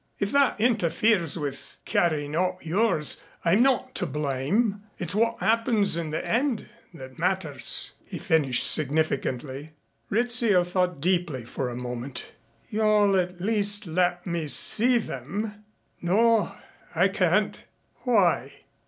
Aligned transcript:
If 0.17 0.31
that 0.31 0.59
interferes 0.59 1.37
with 1.37 1.77
carrying 1.85 2.35
out 2.35 2.65
yours, 2.65 3.21
I'm 3.45 3.61
not 3.61 3.93
to 3.93 4.07
blame. 4.07 4.81
It's 4.97 5.13
what 5.13 5.37
happens 5.39 5.95
in 5.95 6.09
the 6.09 6.25
end 6.27 6.67
that 6.95 7.19
matters," 7.19 7.91
he 8.03 8.17
finished 8.17 8.63
significantly. 8.67 9.73
Rizzio 10.09 10.63
thought 10.63 11.01
deeply 11.01 11.45
for 11.45 11.69
a 11.69 11.75
moment. 11.75 12.25
"You'll 12.67 13.15
at 13.15 13.41
least 13.41 13.85
let 13.85 14.25
me 14.25 14.47
see 14.47 14.97
them?" 14.97 15.63
"No, 16.01 16.51
I 16.95 17.07
can't." 17.07 17.61
"Why?" 18.01 18.53